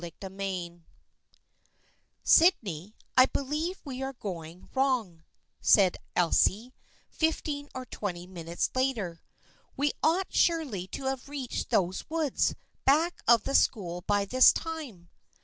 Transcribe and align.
CHAPTER 0.03 0.29
IX" 0.35 0.79
O 2.25 2.25
YDNEY, 2.25 2.95
I 3.15 3.27
believe 3.27 3.79
we 3.85 4.01
are 4.01 4.13
going 4.13 4.67
wrong," 4.73 5.21
said 5.61 5.93
w3 6.15 6.15
Elsie, 6.15 6.73
fifteen 7.11 7.69
or 7.75 7.85
twenty 7.85 8.25
minutes 8.25 8.71
later." 8.73 9.21
We 9.77 9.91
ought 10.01 10.33
surely 10.33 10.87
to 10.87 11.03
have 11.03 11.29
reached 11.29 11.69
those 11.69 12.09
woods 12.09 12.55
back 12.83 13.21
of 13.27 13.43
the 13.43 13.53
school 13.53 14.01
by 14.07 14.25
this 14.25 14.51
time." 14.51 15.09